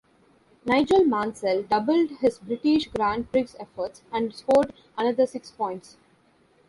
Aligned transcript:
Nigel 0.65 1.05
Mansell 1.05 1.61
doubled 1.61 2.09
his 2.21 2.39
British 2.39 2.87
Grand 2.87 3.31
Prix 3.31 3.49
efforts 3.59 4.01
and 4.11 4.33
scored 4.33 4.73
another 4.97 5.27
six 5.27 5.51
points. 5.51 5.97